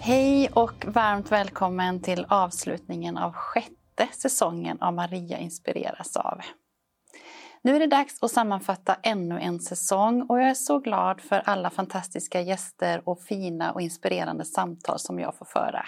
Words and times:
Hej 0.00 0.50
och 0.54 0.84
varmt 0.86 1.32
välkommen 1.32 2.00
till 2.02 2.26
avslutningen 2.28 3.18
av 3.18 3.32
sjätte 3.32 4.08
säsongen 4.12 4.82
av 4.82 4.94
Maria 4.94 5.38
inspireras 5.38 6.16
av. 6.16 6.40
Nu 7.62 7.76
är 7.76 7.80
det 7.80 7.86
dags 7.86 8.22
att 8.22 8.30
sammanfatta 8.30 8.96
ännu 9.02 9.40
en 9.40 9.60
säsong 9.60 10.22
och 10.22 10.40
jag 10.40 10.50
är 10.50 10.54
så 10.54 10.78
glad 10.78 11.20
för 11.20 11.42
alla 11.44 11.70
fantastiska 11.70 12.40
gäster 12.40 13.08
och 13.08 13.20
fina 13.20 13.72
och 13.72 13.80
inspirerande 13.80 14.44
samtal 14.44 14.98
som 14.98 15.18
jag 15.18 15.36
får 15.36 15.46
föra. 15.46 15.84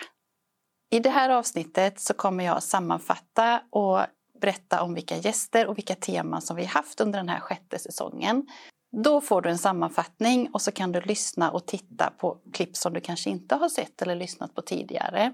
I 0.90 1.00
det 1.00 1.10
här 1.10 1.30
avsnittet 1.30 2.00
så 2.00 2.14
kommer 2.14 2.44
jag 2.44 2.62
sammanfatta 2.62 3.62
och 3.70 4.00
berätta 4.40 4.82
om 4.82 4.94
vilka 4.94 5.16
gäster 5.16 5.66
och 5.66 5.78
vilka 5.78 5.94
teman 5.94 6.42
som 6.42 6.56
vi 6.56 6.64
haft 6.64 7.00
under 7.00 7.18
den 7.18 7.28
här 7.28 7.40
sjätte 7.40 7.78
säsongen. 7.78 8.46
Då 8.92 9.20
får 9.20 9.42
du 9.42 9.50
en 9.50 9.58
sammanfattning 9.58 10.50
och 10.52 10.62
så 10.62 10.72
kan 10.72 10.92
du 10.92 11.00
lyssna 11.00 11.50
och 11.50 11.66
titta 11.66 12.10
på 12.18 12.38
klipp 12.52 12.76
som 12.76 12.92
du 12.92 13.00
kanske 13.00 13.30
inte 13.30 13.54
har 13.54 13.68
sett 13.68 14.02
eller 14.02 14.14
lyssnat 14.14 14.54
på 14.54 14.62
tidigare. 14.62 15.32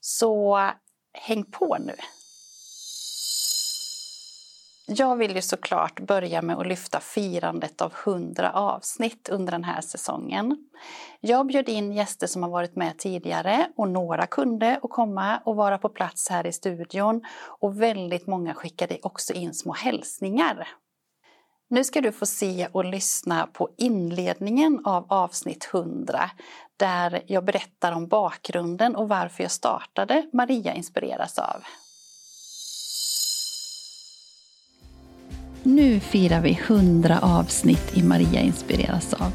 Så 0.00 0.60
häng 1.12 1.44
på 1.44 1.76
nu! 1.80 1.94
Jag 4.88 5.16
vill 5.16 5.36
ju 5.36 5.42
såklart 5.42 6.00
börja 6.00 6.42
med 6.42 6.56
att 6.56 6.66
lyfta 6.66 7.00
firandet 7.00 7.80
av 7.80 7.92
100 8.04 8.52
avsnitt 8.52 9.28
under 9.28 9.52
den 9.52 9.64
här 9.64 9.80
säsongen. 9.80 10.68
Jag 11.20 11.46
bjöd 11.46 11.68
in 11.68 11.92
gäster 11.92 12.26
som 12.26 12.42
har 12.42 12.50
varit 12.50 12.76
med 12.76 12.98
tidigare 12.98 13.68
och 13.76 13.88
några 13.88 14.26
kunde 14.26 14.78
och 14.82 14.90
komma 14.90 15.40
och 15.44 15.56
vara 15.56 15.78
på 15.78 15.88
plats 15.88 16.28
här 16.30 16.46
i 16.46 16.52
studion 16.52 17.22
och 17.60 17.82
väldigt 17.82 18.26
många 18.26 18.54
skickade 18.54 18.98
också 19.02 19.32
in 19.32 19.54
små 19.54 19.72
hälsningar. 19.72 20.68
Nu 21.68 21.84
ska 21.84 22.00
du 22.00 22.12
få 22.12 22.26
se 22.26 22.68
och 22.72 22.84
lyssna 22.84 23.48
på 23.52 23.68
inledningen 23.76 24.80
av 24.84 25.06
avsnitt 25.08 25.68
100 25.72 26.30
där 26.76 27.22
jag 27.26 27.44
berättar 27.44 27.92
om 27.92 28.08
bakgrunden 28.08 28.96
och 28.96 29.08
varför 29.08 29.42
jag 29.42 29.50
startade 29.50 30.26
Maria 30.32 30.74
inspireras 30.74 31.38
av. 31.38 31.62
Nu 35.62 36.00
firar 36.00 36.40
vi 36.40 36.58
100 36.66 37.18
avsnitt 37.22 37.96
i 37.96 38.02
Maria 38.02 38.40
inspireras 38.40 39.14
av. 39.14 39.32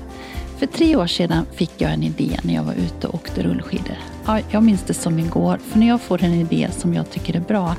För 0.57 0.65
tre 0.65 0.95
år 0.95 1.07
sedan 1.07 1.45
fick 1.53 1.71
jag 1.77 1.93
en 1.93 2.03
idé 2.03 2.39
när 2.43 2.53
jag 2.53 2.63
var 2.63 2.73
ute 2.73 3.07
och 3.07 3.15
åkte 3.15 3.43
rullskidor. 3.43 3.97
Ja, 4.25 4.39
jag 4.51 4.63
minns 4.63 4.83
det 4.83 4.93
som 4.93 5.19
igår, 5.19 5.57
för 5.57 5.79
när 5.79 5.87
jag 5.87 6.01
får 6.01 6.23
en 6.23 6.33
idé 6.33 6.69
som 6.71 6.93
jag 6.93 7.09
tycker 7.09 7.35
är 7.35 7.39
bra 7.39 7.75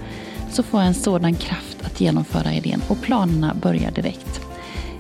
så 0.53 0.63
får 0.63 0.81
jag 0.81 0.87
en 0.87 0.95
sådan 0.95 1.35
kraft 1.35 1.77
att 1.83 2.01
genomföra 2.01 2.55
idén 2.55 2.83
och 2.89 3.01
planerna 3.01 3.55
börjar 3.55 3.91
direkt. 3.91 4.41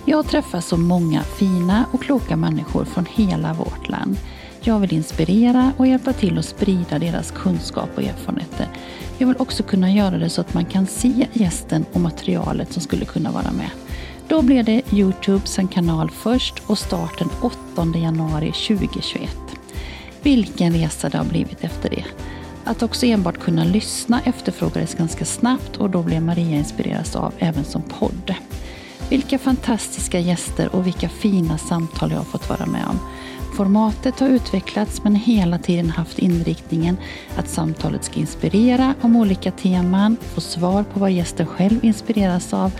Jag 0.05 0.27
träffar 0.28 0.61
så 0.61 0.77
många 0.77 1.22
fina 1.22 1.84
och 1.92 2.03
kloka 2.03 2.36
människor 2.36 2.84
från 2.84 3.06
hela 3.14 3.55
vårt 3.55 3.89
land. 3.89 4.17
Jag 4.61 4.78
vill 4.78 4.95
inspirera 4.95 5.73
och 5.77 5.86
hjälpa 5.86 6.12
till 6.12 6.39
att 6.39 6.45
sprida 6.45 6.98
deras 6.98 7.30
kunskap 7.30 7.91
och 7.96 8.02
erfarenheter. 8.02 8.68
Jag 9.18 9.27
vill 9.27 9.36
också 9.39 9.62
kunna 9.62 9.92
göra 9.92 10.18
det 10.18 10.30
så 10.30 10.41
att 10.41 10.55
man 10.55 10.64
kan 10.64 10.86
se 10.86 11.27
gästen 11.33 11.85
och 11.92 12.01
materialet 12.01 12.73
som 12.73 12.83
skulle 12.83 13.05
kunna 13.05 13.30
vara 13.30 13.52
med. 13.52 13.70
Då 14.29 14.42
blir 14.42 14.62
det 14.62 14.92
Youtube 14.92 15.46
som 15.46 15.68
kanal 15.68 16.11
först 16.11 16.55
och 16.67 16.79
start 16.79 17.18
den 17.18 17.29
8 17.74 17.98
januari 17.98 18.52
2021. 18.52 19.36
Vilken 20.23 20.73
resa 20.73 21.08
det 21.08 21.18
har 21.18 21.24
blivit 21.24 21.64
efter 21.64 21.91
det. 21.91 22.05
Att 22.64 22.83
också 22.83 23.06
enbart 23.06 23.39
kunna 23.39 23.64
lyssna 23.64 24.20
efterfrågades 24.24 24.95
ganska 24.95 25.24
snabbt 25.24 25.77
och 25.77 25.90
då 25.90 26.02
blev 26.02 26.23
Maria 26.23 26.56
inspirerad 26.56 27.17
av 27.17 27.34
även 27.39 27.64
som 27.64 27.83
podd. 27.83 28.34
Vilka 29.11 29.39
fantastiska 29.39 30.18
gäster 30.18 30.74
och 30.74 30.86
vilka 30.86 31.08
fina 31.08 31.58
samtal 31.58 32.11
jag 32.11 32.18
har 32.18 32.24
fått 32.24 32.48
vara 32.48 32.67
med 32.67 32.86
om. 32.86 32.98
Formatet 33.56 34.20
har 34.20 34.28
utvecklats 34.28 35.05
men 35.05 35.14
hela 35.14 35.58
tiden 35.58 35.90
haft 35.90 36.18
inriktningen 36.18 36.96
att 37.36 37.48
samtalet 37.48 38.05
ska 38.05 38.20
inspirera 38.20 38.94
om 39.00 39.17
olika 39.17 39.50
teman, 39.50 40.17
få 40.34 40.40
svar 40.40 40.83
på 40.83 41.00
vad 41.00 41.11
gästen 41.11 41.46
själv 41.46 41.84
inspireras 41.84 42.55
av 42.55 42.73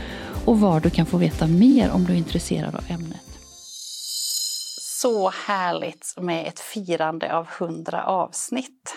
och 0.44 0.60
var 0.60 0.81
du 0.81 0.91
kan 0.91 1.06
få 1.06 1.16
veta 1.16 1.47
mer 1.47 1.91
om 1.91 2.04
du 2.04 2.12
är 2.12 2.16
intresserad 2.16 2.75
av 2.75 2.84
ämnet. 2.88 3.38
Så 5.03 5.31
härligt 5.47 6.14
med 6.20 6.47
ett 6.47 6.60
firande 6.60 7.34
av 7.34 7.47
100 7.59 8.04
avsnitt. 8.04 8.94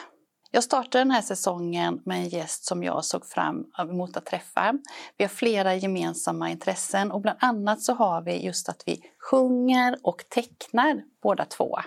Jag 0.55 0.63
startade 0.63 1.03
den 1.03 1.11
här 1.11 1.21
säsongen 1.21 2.01
med 2.05 2.17
en 2.17 2.29
gäst 2.29 2.65
som 2.65 2.83
jag 2.83 3.05
såg 3.05 3.25
fram 3.25 3.65
emot 3.77 4.17
att 4.17 4.25
träffa. 4.25 4.73
Vi 5.17 5.23
har 5.23 5.29
flera 5.29 5.75
gemensamma 5.75 6.49
intressen 6.49 7.11
och 7.11 7.21
bland 7.21 7.37
annat 7.41 7.81
så 7.81 7.93
har 7.93 8.21
vi 8.21 8.45
just 8.45 8.69
att 8.69 8.83
vi 8.85 9.01
sjunger 9.31 9.97
och 10.03 10.23
tecknar 10.29 11.03
båda 11.23 11.45
två. 11.45 11.79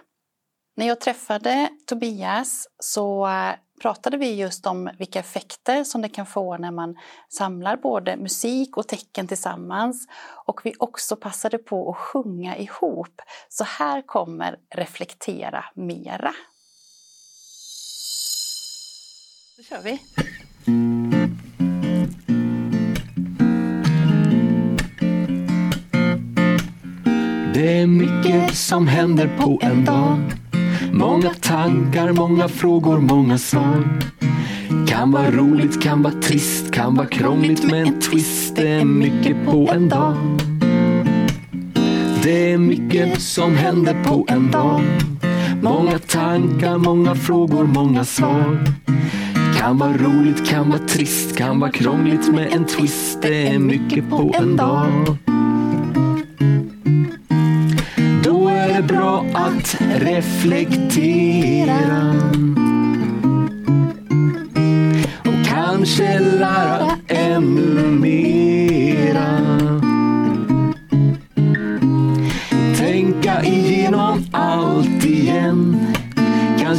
När 0.76 0.86
jag 0.86 1.00
träffade 1.00 1.68
Tobias 1.86 2.68
så 2.78 3.26
eh, 3.26 3.52
pratade 3.80 4.16
vi 4.16 4.34
just 4.34 4.66
om 4.66 4.90
vilka 4.98 5.20
effekter 5.20 5.84
som 5.84 6.02
det 6.02 6.08
kan 6.08 6.26
få 6.26 6.56
när 6.56 6.70
man 6.70 6.96
samlar 7.28 7.76
både 7.76 8.16
musik 8.16 8.76
och 8.76 8.88
tecken 8.88 9.28
tillsammans. 9.28 10.06
Och 10.46 10.60
vi 10.64 10.74
också 10.78 11.16
passade 11.16 11.58
på 11.58 11.90
att 11.90 11.96
sjunga 11.96 12.56
ihop. 12.56 13.20
Så 13.48 13.64
här 13.64 14.02
kommer 14.02 14.56
Reflektera 14.74 15.64
mera. 15.74 16.34
Då 19.58 19.64
kör 19.64 19.82
vi! 19.82 19.98
Det 27.54 27.80
är 27.80 27.86
mycket 27.86 28.56
som 28.56 28.86
händer 28.86 29.30
på 29.38 29.60
en 29.62 29.84
dag. 29.84 30.18
Många 30.92 31.30
tankar, 31.30 32.12
många 32.12 32.48
frågor, 32.48 32.98
många 32.98 33.38
svar. 33.38 34.00
Kan 34.88 35.10
vara 35.12 35.30
roligt, 35.30 35.82
kan 35.82 36.02
vara 36.02 36.14
trist, 36.14 36.72
kan 36.72 36.94
vara 36.94 37.06
krångligt 37.06 37.70
med 37.70 37.82
en 37.82 38.00
twist. 38.00 38.56
Det 38.56 38.68
är 38.68 38.84
mycket 38.84 39.46
på 39.46 39.70
en 39.72 39.88
dag. 39.88 40.16
Det 42.22 42.52
är 42.52 42.58
mycket 42.58 43.20
som 43.20 43.56
händer 43.56 44.04
på 44.04 44.26
en 44.28 44.50
dag. 44.50 44.82
Många 45.62 45.98
tankar, 45.98 46.78
många 46.78 47.14
frågor, 47.14 47.64
många 47.64 48.04
svar. 48.04 48.78
Kan 49.58 49.78
vara 49.78 49.92
roligt, 49.92 50.48
kan 50.48 50.70
vara 50.70 50.78
trist, 50.78 51.36
kan 51.36 51.60
vara 51.60 51.70
krångligt 51.70 52.32
med 52.32 52.52
en 52.52 52.64
twist. 52.64 53.22
Det 53.22 53.48
är 53.48 53.58
mycket 53.58 54.10
på 54.10 54.34
en 54.34 54.56
dag. 54.56 55.16
Då 58.24 58.48
är 58.48 58.74
det 58.76 58.82
bra 58.82 59.24
att 59.34 59.76
reflektera. 59.96 61.34
Och 65.24 65.46
kanske 65.46 66.18
lära 66.18 66.90
ännu 67.08 67.90
mer. 67.90 68.57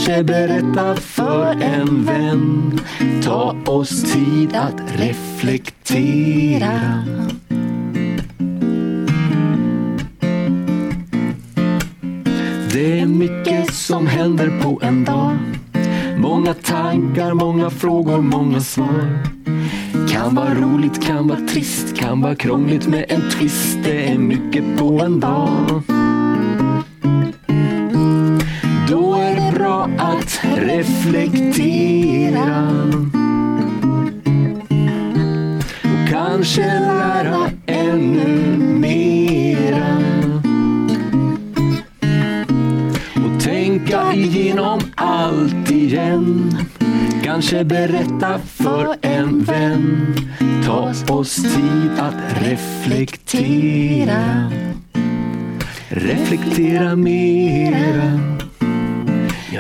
Inte 0.10 0.24
berätta 0.24 0.96
för 0.96 1.62
en 1.62 2.06
vän. 2.06 2.80
Ta 3.24 3.56
oss 3.66 4.14
tid 4.14 4.56
att 4.56 5.00
reflektera. 5.00 7.04
Det 12.74 13.00
är 13.00 13.06
mycket 13.06 13.74
som 13.74 14.08
händer 14.08 14.62
på 14.62 14.80
en 14.84 15.06
dag. 15.06 15.38
Många 16.18 16.54
tankar, 16.54 17.34
många 17.34 17.70
frågor, 17.70 18.22
många 18.22 18.60
svar. 18.60 19.20
Kan 20.10 20.36
vara 20.36 20.54
roligt, 20.54 21.04
kan 21.04 21.28
vara 21.28 21.40
trist, 21.40 21.98
kan 21.98 22.22
vara 22.22 22.36
krångligt 22.36 22.88
med 22.88 23.06
en 23.10 23.30
twist. 23.30 23.78
Det 23.84 24.12
är 24.12 24.18
mycket 24.18 24.78
på 24.78 25.02
en 25.04 25.20
dag. 25.20 25.84
att 30.30 30.60
reflektera. 30.60 32.68
Och 35.84 36.10
kanske 36.10 36.80
lära 36.80 37.52
ännu 37.66 38.58
mera. 38.58 39.98
Och 43.16 43.44
tänka 43.44 44.14
igenom 44.14 44.80
allt 44.96 45.72
igen. 45.72 46.58
Kanske 47.24 47.64
berätta 47.64 48.40
för 48.40 48.96
en 49.02 49.44
vän. 49.44 50.16
Ta 50.66 50.94
oss 51.14 51.36
tid 51.36 51.92
att 52.00 52.44
reflektera. 52.44 54.52
Reflektera 55.90 56.96
mera. 56.96 58.20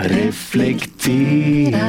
Reflektera. 0.01 1.79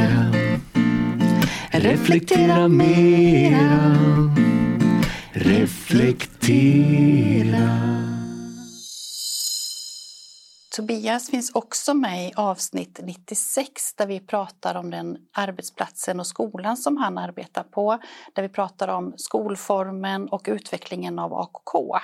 Reflektera 1.71 2.69
mera. 2.69 3.97
Reflektera. 5.33 6.81
Tobias 10.77 11.31
finns 11.31 11.51
också 11.55 11.95
med 11.95 12.29
i 12.29 12.33
avsnitt 12.37 13.01
96 13.03 13.95
där 13.95 14.07
vi 14.07 14.21
pratar 14.21 14.75
om 14.75 14.91
den 14.91 15.17
arbetsplatsen 15.33 16.21
och 16.21 16.27
skolan 16.27 16.77
som 16.77 16.97
han 16.97 17.19
arbetar 17.19 17.63
på. 17.63 17.99
Där 18.35 18.43
vi 18.43 18.49
pratar 18.49 18.89
om 18.89 19.15
skolformen 19.17 20.29
och 20.29 20.47
utvecklingen 20.49 21.19
av 21.19 21.35
AKK. 21.35 21.99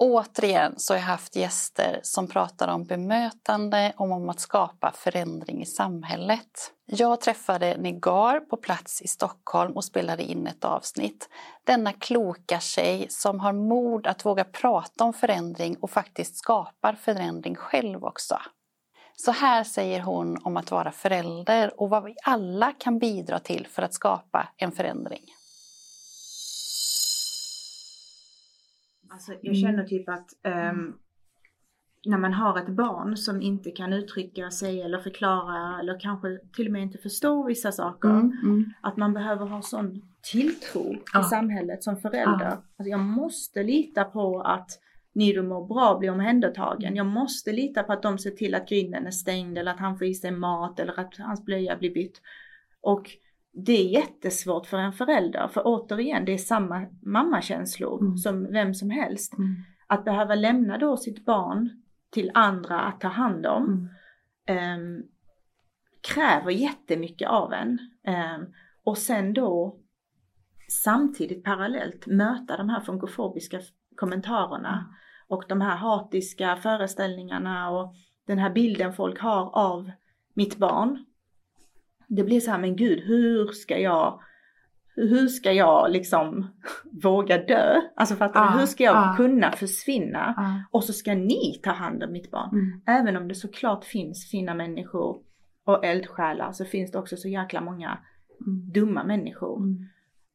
Återigen 0.00 0.74
så 0.76 0.92
har 0.94 0.98
jag 0.98 1.06
haft 1.06 1.36
gäster 1.36 2.00
som 2.02 2.28
pratar 2.28 2.68
om 2.68 2.84
bemötande 2.84 3.92
och 3.96 4.12
om 4.12 4.28
att 4.28 4.40
skapa 4.40 4.92
förändring 4.94 5.62
i 5.62 5.66
samhället. 5.66 6.72
Jag 6.86 7.20
träffade 7.20 7.76
Negar 7.76 8.40
på 8.40 8.56
plats 8.56 9.02
i 9.02 9.08
Stockholm 9.08 9.72
och 9.72 9.84
spelade 9.84 10.22
in 10.22 10.46
ett 10.46 10.64
avsnitt. 10.64 11.28
Denna 11.64 11.92
kloka 11.92 12.60
tjej 12.60 13.06
som 13.10 13.40
har 13.40 13.52
mod 13.52 14.06
att 14.06 14.24
våga 14.24 14.44
prata 14.44 15.04
om 15.04 15.12
förändring 15.12 15.76
och 15.80 15.90
faktiskt 15.90 16.36
skapar 16.36 16.92
förändring 16.92 17.54
själv 17.54 18.04
också. 18.04 18.38
Så 19.16 19.32
här 19.32 19.64
säger 19.64 20.00
hon 20.00 20.38
om 20.44 20.56
att 20.56 20.70
vara 20.70 20.92
förälder 20.92 21.80
och 21.80 21.90
vad 21.90 22.04
vi 22.04 22.14
alla 22.24 22.72
kan 22.78 22.98
bidra 22.98 23.38
till 23.38 23.66
för 23.66 23.82
att 23.82 23.94
skapa 23.94 24.48
en 24.56 24.72
förändring. 24.72 25.24
Alltså, 29.10 29.32
jag 29.42 29.56
känner 29.56 29.84
typ 29.84 30.08
att 30.08 30.26
um, 30.72 30.98
när 32.06 32.18
man 32.18 32.32
har 32.32 32.58
ett 32.58 32.68
barn 32.68 33.16
som 33.16 33.42
inte 33.42 33.70
kan 33.70 33.92
uttrycka 33.92 34.50
sig 34.50 34.82
eller 34.82 34.98
förklara 34.98 35.80
eller 35.80 36.00
kanske 36.00 36.38
till 36.56 36.66
och 36.66 36.72
med 36.72 36.82
inte 36.82 36.98
förstår 36.98 37.46
vissa 37.46 37.72
saker. 37.72 38.08
Mm, 38.08 38.32
mm. 38.42 38.72
Att 38.80 38.96
man 38.96 39.14
behöver 39.14 39.46
ha 39.46 39.62
sån 39.62 40.02
tilltro 40.32 40.82
till 40.84 41.00
Ja. 41.14 41.22
samhället 41.22 41.82
som 41.82 41.96
förälder. 41.96 42.44
Ja. 42.44 42.50
Alltså, 42.50 42.90
jag 42.90 43.00
måste 43.00 43.62
lita 43.62 44.04
på 44.04 44.40
att 44.40 44.70
ni 45.12 45.32
du 45.32 45.42
mår 45.42 45.66
bra 45.66 45.98
blir 45.98 46.10
omhändertagen. 46.10 46.96
Jag 46.96 47.06
måste 47.06 47.52
lita 47.52 47.82
på 47.82 47.92
att 47.92 48.02
de 48.02 48.18
ser 48.18 48.30
till 48.30 48.54
att 48.54 48.68
grinden 48.68 49.06
är 49.06 49.10
stängd 49.10 49.58
eller 49.58 49.70
att 49.70 49.80
han 49.80 49.98
får 49.98 50.06
i 50.06 50.14
sig 50.14 50.30
mat 50.30 50.80
eller 50.80 51.00
att 51.00 51.16
hans 51.18 51.44
blöja 51.44 51.76
blir 51.76 51.94
bytt. 51.94 52.20
Och 52.80 53.10
det 53.52 53.72
är 53.72 53.84
jättesvårt 53.88 54.66
för 54.66 54.76
en 54.78 54.92
förälder 54.92 55.48
för 55.48 55.62
återigen 55.64 56.24
det 56.24 56.32
är 56.32 56.38
samma 56.38 56.86
mammakänslor 57.02 58.00
Mm. 58.00 58.16
som 58.16 58.52
vem 58.52 58.74
som 58.74 58.90
helst. 58.90 59.38
Mm. 59.38 59.54
Att 59.86 60.04
behöva 60.04 60.34
lämna 60.34 60.78
då 60.78 60.96
sitt 60.96 61.24
barn 61.24 61.82
till 62.10 62.30
andra 62.34 62.80
att 62.80 63.00
ta 63.00 63.08
hand 63.08 63.46
om 63.46 63.88
Mm. 64.46 64.58
ehm, 64.98 65.02
kräver 66.14 66.50
jättemycket 66.50 67.28
av 67.28 67.52
en. 67.52 67.78
Ehm, 68.04 68.46
och 68.84 68.98
sen 68.98 69.32
då 69.34 69.78
samtidigt 70.84 71.44
parallellt 71.44 72.06
möta 72.06 72.56
de 72.56 72.68
här 72.68 72.80
funkofobiska 72.80 73.60
kommentarerna 73.96 74.94
och 75.28 75.44
de 75.48 75.60
här 75.60 75.76
hatiska 75.76 76.56
föreställningarna 76.56 77.70
och 77.70 77.94
den 78.26 78.38
här 78.38 78.50
bilden 78.50 78.92
folk 78.92 79.20
har 79.20 79.50
av 79.56 79.90
mitt 80.34 80.56
barn. 80.56 81.04
Det 82.08 82.24
blir 82.24 82.40
så 82.40 82.50
här, 82.50 82.58
men 82.58 82.76
gud, 82.76 83.00
hur 83.04 83.46
ska 83.46 83.78
jag 83.78 84.20
hur 84.94 85.26
ska 85.28 85.52
jag 85.52 85.90
liksom 85.90 86.46
våga 87.02 87.38
dö? 87.44 87.80
Alltså 87.96 88.14
fattar 88.14 88.44
Ja, 88.44 88.52
du? 88.52 88.58
Hur 88.58 88.66
ska 88.66 88.84
jag 88.84 88.96
ja. 88.96 89.14
kunna 89.16 89.52
försvinna? 89.52 90.34
Ja. 90.36 90.62
Och 90.70 90.84
så 90.84 90.92
ska 90.92 91.14
ni 91.14 91.60
ta 91.62 91.70
hand 91.70 92.02
om 92.02 92.12
mitt 92.12 92.30
barn. 92.30 92.50
Mm. 92.52 92.80
Även 92.86 93.16
om 93.16 93.28
det 93.28 93.34
såklart 93.34 93.84
finns 93.84 94.30
fina 94.30 94.54
människor 94.54 95.22
och 95.64 95.84
eldsjälar 95.84 96.52
så 96.52 96.64
finns 96.64 96.92
det 96.92 96.98
också 96.98 97.16
så 97.16 97.28
jäkla 97.28 97.60
många 97.60 97.98
Mm. 98.46 98.72
dumma 98.72 99.04
människor. 99.04 99.58
Mm. 99.62 99.84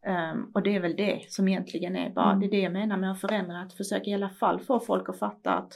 Ehm, 0.06 0.52
och 0.54 0.64
det 0.64 0.76
är 0.76 0.80
väl 0.80 0.96
det 0.96 1.26
som 1.28 1.48
egentligen 1.48 1.96
är 1.96 2.10
bara, 2.10 2.30
Mm. 2.32 2.40
det 2.40 2.46
är 2.46 2.52
det 2.52 2.62
jag 2.62 2.74
menar 2.74 2.98
med 2.98 3.12
att 3.12 3.22
förändra, 3.22 3.62
att 3.62 3.74
försöka 3.74 4.10
i 4.10 4.14
alla 4.14 4.30
fall 4.30 4.60
få 4.60 4.80
folk 4.80 5.10
att 5.10 5.20
fatta 5.20 5.52
att 5.54 5.72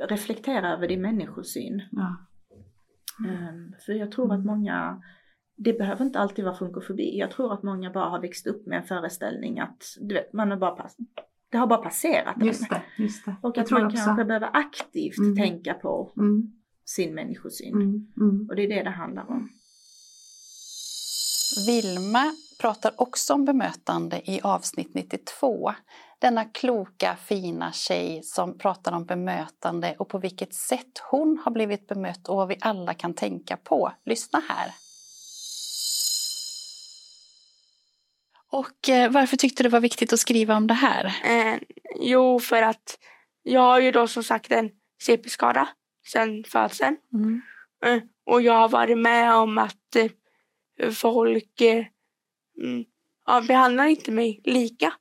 reflektera 0.00 0.72
över 0.72 0.88
din 0.88 1.02
människosyn. 1.02 1.82
Ja. 1.90 2.16
Ehm, 3.26 3.74
för 3.86 3.92
jag 3.92 4.12
tror 4.12 4.34
att 4.34 4.44
många, 4.44 5.02
det 5.56 5.72
behöver 5.72 6.04
inte 6.04 6.18
alltid 6.18 6.44
vara 6.44 6.54
funkofobi. 6.54 7.18
Jag 7.18 7.30
tror 7.30 7.52
att 7.54 7.62
många 7.62 7.90
bara 7.90 8.08
har 8.08 8.20
växt 8.20 8.46
upp 8.46 8.66
med 8.66 8.78
en 8.78 8.84
föreställning 8.86 9.60
att, 9.60 9.84
du 10.00 10.14
vet, 10.14 10.32
man 10.32 10.50
har 10.50 10.58
bara 10.58 10.70
pass, 10.76 10.96
det 11.50 11.58
har 11.58 11.66
bara 11.66 11.82
passerat. 11.82 12.36
Just 12.44 12.70
det, 12.70 12.82
just 12.96 13.24
det. 13.24 13.36
Och 13.42 13.56
Jag 13.56 13.64
att 13.64 13.70
man 13.70 13.86
också. 13.86 13.96
kanske 14.04 14.24
behöver 14.24 14.50
aktivt 14.52 15.18
Mm. 15.18 15.36
tänka 15.36 15.74
på 15.74 16.12
Mm. 16.16 16.52
sin 16.84 17.14
människosyn. 17.14 17.72
Mm. 17.74 18.06
Mm. 18.20 18.46
Och 18.48 18.56
det 18.56 18.62
är 18.62 18.68
det 18.68 18.82
det 18.82 18.90
handlar 18.90 19.30
om. 19.30 19.48
Vilma 21.66 22.34
pratar 22.60 22.92
också 22.96 23.34
om 23.34 23.44
bemötande 23.44 24.30
i 24.30 24.40
avsnitt 24.42 24.94
92. 24.94 25.72
Denna 26.20 26.44
kloka, 26.44 27.16
fina 27.16 27.72
tjej 27.72 28.22
som 28.22 28.58
pratar 28.58 28.92
om 28.92 29.04
bemötande 29.04 29.94
och 29.98 30.08
på 30.08 30.18
vilket 30.18 30.54
sätt 30.54 30.98
hon 31.10 31.38
har 31.44 31.52
blivit 31.52 31.86
bemött 31.86 32.28
och 32.28 32.36
vad 32.36 32.48
vi 32.48 32.56
alla 32.60 32.94
kan 32.94 33.14
tänka 33.14 33.56
på. 33.56 33.92
Lyssna 34.04 34.42
här. 34.48 34.72
Och 38.50 38.88
eh, 38.88 39.10
varför 39.10 39.36
tyckte 39.36 39.62
du 39.62 39.68
det 39.68 39.72
var 39.72 39.80
viktigt 39.80 40.12
att 40.12 40.20
skriva 40.20 40.56
om 40.56 40.66
det 40.66 40.74
här? 40.74 41.04
Eh, 41.24 41.58
jo, 42.00 42.40
för 42.40 42.62
att 42.62 42.98
jag 43.42 43.60
har 43.60 43.80
ju 43.80 43.90
då 43.90 44.08
som 44.08 44.22
sagt 44.22 44.52
en 44.52 44.70
CP-skada 45.02 45.68
sedan 46.06 46.44
födseln. 46.44 46.96
Mm. 47.12 47.42
Eh, 47.84 48.02
och 48.26 48.42
jag 48.42 48.52
har 48.52 48.68
varit 48.68 48.98
med 48.98 49.34
om 49.34 49.58
att 49.58 49.96
eh, 49.96 50.90
folk 50.90 51.60
eh, 51.60 51.86
mm, 52.62 52.84
ja, 53.26 53.44
behandlar 53.48 53.86
inte 53.86 54.10
mig 54.10 54.40
lika 54.44 54.92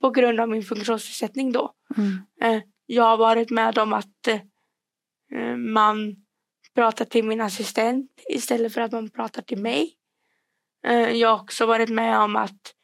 på 0.00 0.10
grund 0.10 0.40
av 0.40 0.48
min 0.48 0.62
funktionsnedsättning 0.62 1.52
då. 1.52 1.72
Mm. 1.96 2.18
Eh, 2.42 2.62
jag 2.86 3.04
har 3.04 3.16
varit 3.16 3.50
med 3.50 3.78
om 3.78 3.92
att 3.92 4.28
eh, 4.28 5.56
man 5.56 6.16
pratar 6.74 7.04
till 7.04 7.24
min 7.24 7.40
assistent 7.40 8.10
istället 8.28 8.74
för 8.74 8.80
att 8.80 8.92
man 8.92 9.10
pratar 9.10 9.42
till 9.42 9.58
mig. 9.58 9.94
Eh, 10.86 11.10
jag 11.10 11.28
har 11.28 11.42
också 11.42 11.66
varit 11.66 11.88
med 11.88 12.18
om 12.18 12.36
att 12.36 12.74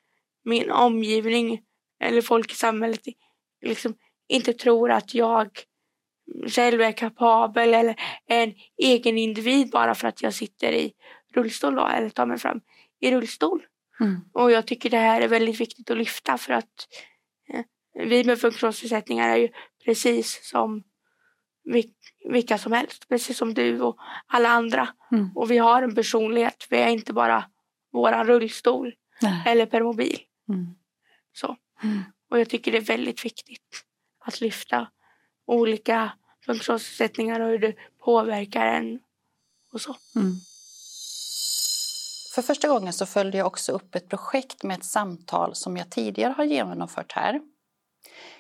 min 0.45 0.71
omgivning 0.71 1.61
eller 2.01 2.23
folk 2.23 2.53
i 2.53 2.55
samhället 2.55 3.01
liksom 3.65 3.95
inte 4.29 4.53
tror 4.53 4.91
att 4.91 5.15
jag 5.15 5.49
själv 6.47 6.81
är 6.81 6.93
kapabel 6.93 7.75
eller 7.75 8.01
en 8.27 8.55
egen 8.83 9.19
individ 9.19 9.71
bara 9.71 9.95
för 9.95 10.09
att 10.09 10.23
jag 10.23 10.35
sitter 10.35 10.73
i 10.73 10.93
rullstol 11.35 11.75
då, 11.75 11.87
eller 11.87 12.11
tar 12.11 12.27
mig 12.27 12.39
fram 12.39 12.61
i 13.01 13.11
rullstol. 13.11 13.63
Mm. 14.01 14.21
Och 14.33 14.51
jag 14.51 14.67
tycker 14.67 14.91
det 14.91 14.97
här 14.97 15.21
är 15.21 15.29
väldigt 15.29 15.61
viktigt 15.61 15.91
att 15.91 15.97
lyfta 15.97 16.39
för 16.39 16.53
att 16.53 16.89
eh, 17.53 17.65
vi 17.95 18.25
med 18.25 18.41
funktionsnedsättningar 18.41 19.29
är 19.29 19.37
ju 19.37 19.49
precis 19.85 20.49
som 20.51 20.83
vil- 21.65 21.95
vilka 22.31 22.59
som 22.59 22.73
helst, 22.73 23.09
precis 23.09 23.37
som 23.39 23.55
du 23.55 23.81
och 23.81 23.97
alla 24.27 24.49
andra. 24.49 24.89
Mm. 25.13 25.37
Och 25.37 25.51
vi 25.51 25.59
har 25.59 25.83
en 25.83 25.95
personlighet, 25.95 26.67
vi 26.71 26.77
är 26.77 26.89
inte 26.89 27.13
bara 27.13 27.45
våran 27.93 28.27
rullstol 28.27 28.95
Nej. 29.23 29.43
eller 29.47 29.67
permobil. 29.67 30.21
Mm. 30.49 30.67
Så. 31.33 31.57
Mm. 31.83 32.03
Och 32.31 32.41
jag 32.41 32.49
tycker 32.49 32.73
det 32.73 32.79
är 32.79 32.83
väldigt 32.83 33.25
viktigt 33.25 33.85
att 34.25 34.41
lyfta 34.41 34.89
olika 35.47 36.13
funktionsnedsättningar 36.47 37.41
och 37.41 37.49
hur 37.49 37.59
det 37.59 37.75
påverkar 38.05 38.67
en 38.67 39.01
och 39.73 39.81
så. 39.81 39.97
Mm. 40.17 40.33
För 42.35 42.43
första 42.43 42.69
gången 42.69 42.93
så 42.93 43.07
följde 43.07 43.39
jag 43.39 43.47
också 43.47 43.73
upp 43.73 43.95
ett 43.95 44.09
projekt 44.09 44.63
med 44.63 44.79
ett 44.79 44.85
samtal 44.85 45.55
som 45.55 45.77
jag 45.77 45.91
tidigare 45.91 46.35
har 46.37 46.45
genomfört 46.45 47.13
här. 47.13 47.41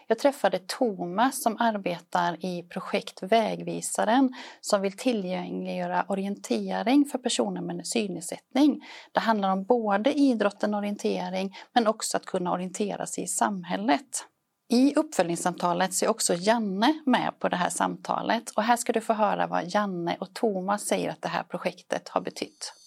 Jag 0.06 0.18
träffade 0.18 0.58
Thomas 0.58 1.42
som 1.42 1.56
arbetar 1.60 2.44
i 2.44 2.62
projekt 2.62 3.22
Vägvisaren 3.22 4.34
som 4.60 4.80
vill 4.80 4.96
tillgängliggöra 4.96 6.04
orientering 6.08 7.04
för 7.04 7.18
personer 7.18 7.60
med 7.60 7.86
synnedsättning. 7.86 8.80
Det 9.12 9.20
handlar 9.20 9.52
om 9.52 9.64
både 9.64 10.12
idrotten 10.12 10.74
och 10.74 10.78
orientering 10.78 11.56
men 11.72 11.86
också 11.86 12.16
att 12.16 12.26
kunna 12.26 12.52
orientera 12.52 13.06
sig 13.06 13.24
i 13.24 13.28
samhället. 13.28 14.26
I 14.68 14.94
uppföljningssamtalet 14.94 15.94
så 15.94 16.04
är 16.04 16.08
också 16.08 16.34
Janne 16.34 17.00
med 17.06 17.32
på 17.38 17.48
det 17.48 17.56
här 17.56 17.70
samtalet 17.70 18.50
och 18.50 18.62
här 18.62 18.76
ska 18.76 18.92
du 18.92 19.00
få 19.00 19.12
höra 19.12 19.46
vad 19.46 19.74
Janne 19.74 20.16
och 20.20 20.34
Thomas 20.34 20.86
säger 20.86 21.10
att 21.10 21.22
det 21.22 21.28
här 21.28 21.42
projektet 21.42 22.08
har 22.08 22.20
betytt. 22.20 22.81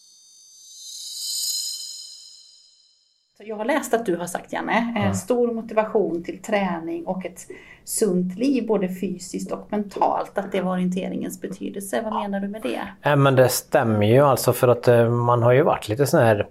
Jag 3.38 3.56
har 3.56 3.65
läst 3.65 3.94
att 3.94 4.06
du 4.06 4.15
har 4.15 4.25
sagt 4.25 4.54
Janne, 4.54 4.94
eh, 4.98 5.13
stor 5.13 5.54
motivation 5.54 6.24
till 6.24 6.42
träning 6.42 7.06
och 7.06 7.25
ett 7.25 7.39
sunt 7.84 8.38
liv 8.38 8.68
både 8.68 8.89
fysiskt 8.89 9.51
och 9.51 9.68
mentalt, 9.70 10.38
att 10.38 10.51
det 10.51 10.62
var 10.62 10.72
orienteringens 10.72 11.42
betydelse. 11.42 12.01
Vad 12.04 12.13
menar 12.13 12.39
du 12.39 12.48
med 12.48 12.62
det? 12.62 12.82
Ja, 13.01 13.15
men 13.15 13.36
det 13.36 13.50
stämmer 13.50 14.06
ju 14.06 14.20
alltså 14.20 14.54
för 14.54 14.68
att 14.68 14.88
eh, 14.88 15.10
man 15.10 15.44
har 15.44 15.51
ju 15.51 15.62
varit 15.62 15.88
lite 15.88 16.06
sån 16.06 16.20
här 16.20 16.48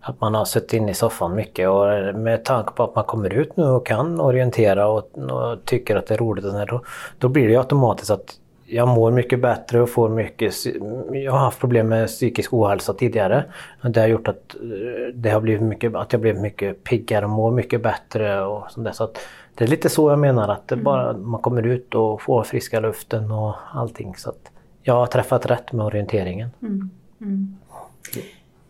att 0.00 0.20
man 0.20 0.34
har 0.34 0.44
suttit 0.44 0.72
inne 0.72 0.90
i 0.90 0.94
soffan 0.94 1.34
mycket 1.34 1.68
och 1.68 2.14
med 2.14 2.44
tanke 2.44 2.72
på 2.72 2.84
att 2.84 2.94
man 2.94 3.04
kommer 3.04 3.32
ut 3.32 3.56
nu 3.56 3.64
och 3.64 3.86
kan 3.86 4.20
orientera 4.20 4.88
och, 4.88 5.18
och 5.18 5.64
tycker 5.64 5.96
att 5.96 6.06
det 6.06 6.14
är 6.14 6.18
roligt 6.18 6.44
och 6.44 6.50
sådär, 6.50 6.66
då, 6.66 6.82
då 7.18 7.28
blir 7.28 7.44
det 7.44 7.52
ju 7.52 7.58
automatiskt 7.58 8.10
att 8.10 8.38
jag 8.68 8.88
mår 8.88 9.10
mycket 9.10 9.40
bättre 9.40 9.80
och 9.80 9.90
får 9.90 10.08
mycket... 10.08 10.54
Jag 11.12 11.32
har 11.32 11.38
haft 11.38 11.60
problem 11.60 11.88
med 11.88 12.06
psykisk 12.06 12.52
ohälsa 12.52 12.94
tidigare. 12.94 13.44
Det 13.82 14.00
har 14.00 14.06
gjort 14.06 14.28
att, 14.28 14.54
eh, 14.54 15.14
det 15.14 15.30
har 15.30 15.40
blivit 15.40 15.62
mycket, 15.62 15.94
att 15.94 16.12
jag 16.12 16.20
blivit 16.20 16.42
mycket 16.42 16.84
piggare 16.84 17.24
och 17.24 17.30
mår 17.30 17.50
mycket 17.50 17.82
bättre. 17.82 18.42
Och 18.42 18.70
sånt 18.70 18.84
där. 18.84 18.92
Så 18.92 19.04
att 19.04 19.18
det 19.54 19.64
är 19.64 19.68
lite 19.68 19.88
så 19.88 20.10
jag 20.10 20.18
menar 20.18 20.48
att 20.48 20.68
det 20.68 20.76
bara, 20.76 21.16
man 21.16 21.40
kommer 21.40 21.66
ut 21.66 21.94
och 21.94 22.22
får 22.22 22.42
friska 22.42 22.80
luften 22.80 23.30
och 23.30 23.54
allting. 23.72 24.14
Så 24.16 24.30
att 24.30 24.50
jag 24.82 24.94
har 24.94 25.06
träffat 25.06 25.46
rätt 25.46 25.72
med 25.72 25.86
orienteringen. 25.86 26.48
Mm. 26.62 26.90
Mm. 27.20 27.56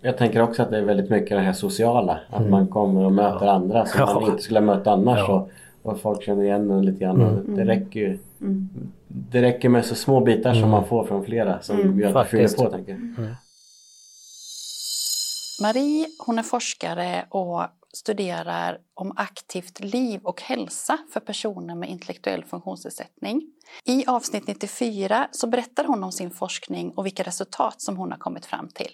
Jag 0.00 0.18
tänker 0.18 0.42
också 0.42 0.62
att 0.62 0.70
det 0.70 0.78
är 0.78 0.84
väldigt 0.84 1.10
mycket 1.10 1.30
det 1.30 1.40
här 1.40 1.52
sociala. 1.52 2.20
Att 2.30 2.38
mm. 2.38 2.50
man 2.50 2.66
kommer 2.66 3.04
och 3.04 3.12
möter 3.12 3.46
andra 3.46 3.86
som 3.86 4.00
ja. 4.00 4.14
man 4.14 4.30
inte 4.30 4.42
skulle 4.42 4.60
möta 4.60 4.90
annars. 4.90 5.18
Ja. 5.18 5.48
Och, 5.82 5.90
och 5.90 6.00
folk 6.00 6.22
känner 6.22 6.44
igen 6.44 6.70
en 6.70 6.86
lite 6.86 6.98
grann. 6.98 7.22
Mm. 7.22 7.56
Det 7.56 7.64
räcker 7.64 8.00
ju 8.00 8.18
mm. 8.40 8.68
Det 9.08 9.42
räcker 9.42 9.68
med 9.68 9.86
så 9.86 9.94
små 9.94 10.20
bitar 10.20 10.54
som 10.54 10.70
man 10.70 10.88
får 10.88 11.04
från 11.04 11.24
flera 11.24 11.62
som 11.62 11.80
mm. 11.80 12.00
gör 12.00 12.16
att 12.16 12.30
det 12.30 12.30
fyller 12.30 12.64
på. 12.64 12.70
Tänker 12.70 12.92
jag. 12.92 13.34
Marie 15.62 16.06
hon 16.18 16.38
är 16.38 16.42
forskare 16.42 17.26
och 17.30 17.62
studerar 17.92 18.78
om 18.94 19.12
aktivt 19.16 19.80
liv 19.80 20.20
och 20.22 20.42
hälsa 20.42 20.98
för 21.12 21.20
personer 21.20 21.74
med 21.74 21.88
intellektuell 21.88 22.44
funktionsnedsättning. 22.44 23.42
I 23.84 24.06
avsnitt 24.06 24.46
94 24.46 25.28
så 25.32 25.46
berättar 25.46 25.84
hon 25.84 26.04
om 26.04 26.12
sin 26.12 26.30
forskning 26.30 26.90
och 26.90 27.06
vilka 27.06 27.22
resultat 27.22 27.80
som 27.80 27.96
hon 27.96 28.10
har 28.10 28.18
kommit 28.18 28.46
fram 28.46 28.68
till. 28.68 28.92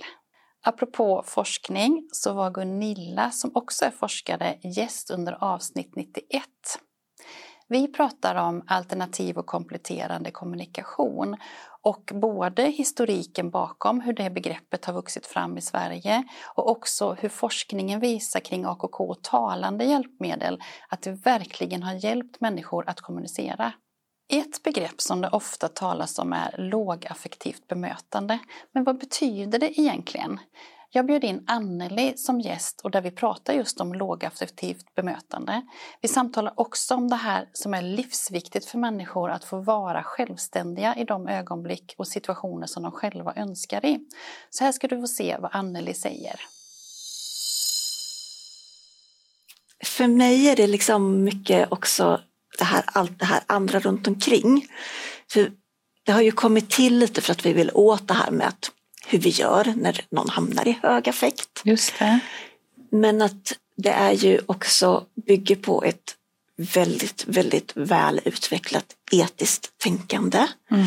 Apropå 0.64 1.22
forskning 1.26 2.08
så 2.12 2.32
var 2.32 2.50
Gunilla, 2.50 3.30
som 3.30 3.50
också 3.54 3.84
är 3.84 3.90
forskare, 3.90 4.58
gäst 4.62 5.10
under 5.10 5.44
avsnitt 5.44 5.96
91. 5.96 6.42
Vi 7.72 7.88
pratar 7.88 8.34
om 8.34 8.62
alternativ 8.66 9.38
och 9.38 9.46
kompletterande 9.46 10.30
kommunikation 10.30 11.36
och 11.82 12.10
både 12.14 12.62
historiken 12.62 13.50
bakom 13.50 14.00
hur 14.00 14.12
det 14.12 14.30
begreppet 14.30 14.84
har 14.84 14.94
vuxit 14.94 15.26
fram 15.26 15.58
i 15.58 15.60
Sverige 15.60 16.24
och 16.54 16.70
också 16.70 17.12
hur 17.12 17.28
forskningen 17.28 18.00
visar 18.00 18.40
kring 18.40 18.64
AKK 18.64 19.04
och 19.04 19.22
talande 19.22 19.84
hjälpmedel 19.84 20.62
att 20.88 21.02
det 21.02 21.12
verkligen 21.12 21.82
har 21.82 22.04
hjälpt 22.04 22.40
människor 22.40 22.88
att 22.88 23.00
kommunicera. 23.00 23.72
Ett 24.32 24.62
begrepp 24.62 25.00
som 25.00 25.20
det 25.20 25.28
ofta 25.28 25.68
talas 25.68 26.18
om 26.18 26.32
är 26.32 26.54
lågaffektivt 26.58 27.68
bemötande. 27.68 28.38
Men 28.72 28.84
vad 28.84 28.98
betyder 28.98 29.58
det 29.58 29.80
egentligen? 29.80 30.40
Jag 30.94 31.06
bjöd 31.06 31.24
in 31.24 31.44
Anneli 31.46 32.14
som 32.16 32.40
gäst 32.40 32.80
och 32.80 32.90
där 32.90 33.00
vi 33.00 33.10
pratar 33.10 33.52
just 33.52 33.80
om 33.80 33.94
lågaffektivt 33.94 34.94
bemötande. 34.94 35.62
Vi 36.00 36.08
samtalar 36.08 36.52
också 36.56 36.94
om 36.94 37.08
det 37.08 37.16
här 37.16 37.48
som 37.52 37.74
är 37.74 37.82
livsviktigt 37.82 38.64
för 38.64 38.78
människor 38.78 39.30
att 39.30 39.44
få 39.44 39.60
vara 39.60 40.02
självständiga 40.02 40.96
i 40.96 41.04
de 41.04 41.28
ögonblick 41.28 41.94
och 41.98 42.08
situationer 42.08 42.66
som 42.66 42.82
de 42.82 42.92
själva 42.92 43.32
önskar 43.36 43.86
i. 43.86 43.98
Så 44.50 44.64
här 44.64 44.72
ska 44.72 44.88
du 44.88 45.00
få 45.00 45.06
se 45.06 45.36
vad 45.40 45.50
Anneli 45.54 45.94
säger. 45.94 46.40
För 49.84 50.06
mig 50.06 50.48
är 50.48 50.56
det 50.56 50.66
liksom 50.66 51.24
mycket 51.24 51.72
också 51.72 52.20
det 52.58 52.64
här, 52.64 52.84
allt 52.86 53.18
det 53.18 53.24
här 53.24 53.42
andra 53.46 53.80
runt 53.80 54.06
omkring. 54.06 54.66
För 55.30 55.52
det 56.04 56.12
har 56.12 56.22
ju 56.22 56.32
kommit 56.32 56.70
till 56.70 56.98
lite 56.98 57.20
för 57.20 57.32
att 57.32 57.46
vi 57.46 57.52
vill 57.52 57.70
åt 57.74 58.08
det 58.08 58.14
här 58.14 58.30
med 58.30 58.48
att 58.48 58.70
hur 59.12 59.18
vi 59.18 59.30
gör 59.30 59.74
när 59.76 60.00
någon 60.10 60.28
hamnar 60.28 60.68
i 60.68 60.78
hög 60.82 61.08
affekt. 61.08 61.62
Just 61.64 61.98
det. 61.98 62.20
Men 62.90 63.22
att 63.22 63.52
det 63.76 63.90
är 63.90 64.12
ju 64.12 64.40
också 64.46 65.06
bygger 65.26 65.56
på 65.56 65.84
ett 65.84 66.16
väldigt, 66.56 67.24
väldigt 67.26 67.72
väl 67.76 68.20
utvecklat 68.24 68.84
etiskt 69.12 69.78
tänkande. 69.78 70.46
Mm. 70.70 70.86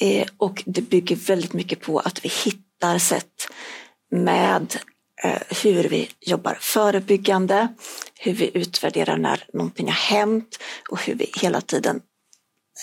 Eh, 0.00 0.28
och 0.36 0.62
det 0.66 0.80
bygger 0.80 1.16
väldigt 1.16 1.52
mycket 1.52 1.80
på 1.80 1.98
att 1.98 2.24
vi 2.24 2.28
hittar 2.44 2.98
sätt 2.98 3.48
med 4.10 4.76
eh, 5.24 5.42
hur 5.62 5.88
vi 5.88 6.08
jobbar 6.20 6.58
förebyggande, 6.60 7.68
hur 8.18 8.32
vi 8.32 8.50
utvärderar 8.58 9.16
när 9.16 9.44
någonting 9.52 9.86
har 9.86 10.16
hänt 10.16 10.58
och 10.88 11.00
hur 11.02 11.14
vi 11.14 11.30
hela 11.42 11.60
tiden 11.60 12.00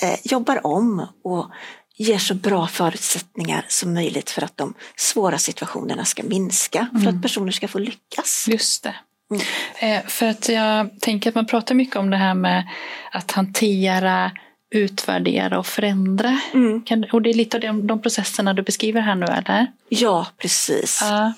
eh, 0.03 0.19
jobbar 0.23 0.67
om 0.67 1.07
och 1.23 1.51
ger 1.97 2.17
så 2.17 2.33
bra 2.33 2.67
förutsättningar 2.67 3.65
som 3.67 3.93
möjligt 3.93 4.29
för 4.29 4.43
att 4.43 4.57
de 4.57 4.73
svåra 4.95 5.37
situationerna 5.37 6.05
ska 6.05 6.23
minska, 6.23 6.87
för 6.91 6.99
mm. 6.99 7.15
att 7.15 7.21
personer 7.21 7.51
ska 7.51 7.67
få 7.67 7.79
lyckas. 7.79 8.47
Just 8.51 8.83
det. 8.83 8.95
Mm. 9.31 9.43
Eh, 9.79 10.05
för 10.07 10.25
att 10.25 10.49
jag 10.49 11.01
tänker 11.01 11.29
att 11.29 11.35
man 11.35 11.45
pratar 11.45 11.75
mycket 11.75 11.95
om 11.95 12.09
det 12.09 12.17
här 12.17 12.33
med 12.33 12.67
att 13.11 13.31
hantera 13.31 14.31
utvärdera 14.73 15.59
och 15.59 15.67
förändra. 15.67 16.39
Mm. 16.53 16.81
Kan, 16.81 17.05
och 17.11 17.21
det 17.21 17.29
är 17.29 17.33
lite 17.33 17.57
av 17.57 17.61
de, 17.61 17.87
de, 17.87 18.01
processerna 18.01 18.53
du 18.53 18.61
beskriver 18.61 19.01
här 19.01 19.15
nu 19.15 19.25
eller? 19.25 19.67
Ja, 19.89 20.27
precis. 20.37 21.01
Uh. 21.01 21.29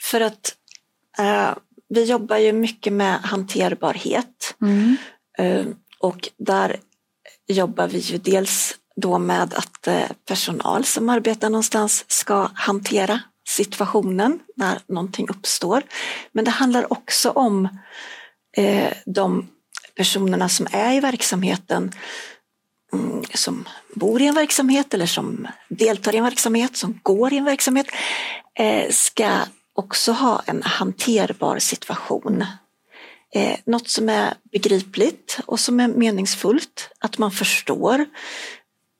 För 0.00 0.20
att 0.20 0.54
uh, 1.20 1.54
vi 1.88 2.04
jobbar 2.04 2.36
ju 2.36 2.52
mycket 2.52 2.92
med 2.92 3.18
hanterbarhet. 3.20 4.54
Mm. 4.62 4.96
Uh, 5.40 5.66
och 5.98 6.28
där 6.36 6.76
jobbar 7.48 7.88
vi 7.88 7.98
ju 7.98 8.18
dels 8.18 8.74
då 8.96 9.18
med 9.18 9.54
att 9.54 9.86
eh, 9.86 10.08
personal 10.28 10.84
som 10.84 11.08
arbetar 11.08 11.50
någonstans 11.50 12.04
ska 12.08 12.50
hantera 12.54 13.20
situationen 13.48 14.38
när 14.56 14.78
någonting 14.86 15.28
uppstår. 15.28 15.82
Men 16.32 16.44
det 16.44 16.50
handlar 16.50 16.92
också 16.92 17.30
om 17.30 17.68
eh, 18.56 18.92
de 19.06 19.48
personerna 19.94 20.48
som 20.48 20.66
är 20.70 20.94
i 20.94 21.00
verksamheten 21.00 21.92
mm, 22.92 23.24
som 23.34 23.68
bor 23.94 24.22
i 24.22 24.26
en 24.26 24.34
verksamhet 24.34 24.94
eller 24.94 25.06
som 25.06 25.48
deltar 25.68 26.14
i 26.14 26.18
en 26.18 26.24
verksamhet, 26.24 26.76
som 26.76 27.00
går 27.02 27.32
i 27.32 27.36
en 27.36 27.44
verksamhet, 27.44 27.86
eh, 28.54 28.90
ska 28.90 29.38
också 29.74 30.12
ha 30.12 30.42
en 30.46 30.62
hanterbar 30.62 31.58
situation. 31.58 32.44
något 33.64 33.88
som 33.88 34.08
är 34.08 34.34
begripligt 34.52 35.38
och 35.46 35.60
som 35.60 35.80
är 35.80 35.88
meningsfullt, 35.88 36.90
att 37.00 37.18
man 37.18 37.30
förstår 37.30 38.06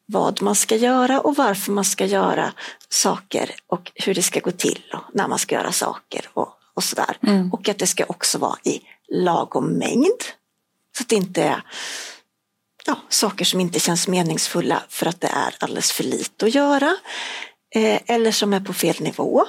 vad 0.06 0.42
man 0.42 0.54
ska 0.54 0.76
göra 0.76 1.20
och 1.20 1.36
varför 1.36 1.72
man 1.72 1.84
ska 1.84 2.06
göra 2.06 2.52
saker 2.88 3.50
och 3.66 3.92
hur 3.94 4.14
det 4.14 4.22
ska 4.22 4.40
gå 4.40 4.50
till 4.50 4.82
och 4.92 5.14
när 5.14 5.28
man 5.28 5.38
ska 5.38 5.54
göra 5.54 5.72
saker 5.72 6.28
och, 6.34 6.48
och 6.74 6.84
sådär. 6.84 7.18
Mm. 7.22 7.52
Och 7.52 7.68
att 7.68 7.78
det 7.78 7.86
ska 7.86 8.04
också 8.08 8.38
vara 8.38 8.58
i 8.64 8.80
lagom 9.08 9.66
mängd. 9.66 10.22
Så 10.96 11.02
att 11.02 11.08
det 11.08 11.16
inte 11.16 11.42
är 11.42 11.62
ja, 12.86 12.96
saker 13.08 13.44
som 13.44 13.60
inte 13.60 13.80
känns 13.80 14.08
meningsfulla 14.08 14.82
för 14.88 15.06
att 15.06 15.20
det 15.20 15.28
är 15.28 15.54
alldeles 15.60 15.92
för 15.92 16.04
lite 16.04 16.46
att 16.46 16.54
göra. 16.54 16.96
Eh, 17.74 18.00
eller 18.06 18.32
som 18.32 18.52
är 18.52 18.60
på 18.60 18.72
fel 18.72 18.96
nivå. 19.00 19.46